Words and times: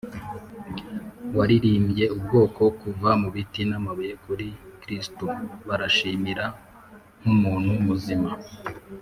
waririmbye 1.37 2.05
ubwoko 2.15 2.61
kuva 2.81 3.09
mubiti 3.21 3.61
n'amabuye 3.69 4.13
kuri 4.25 4.47
kristo.baranshimira 4.81 6.45
nkumuntu 7.19 7.69
muzima, 7.87 8.29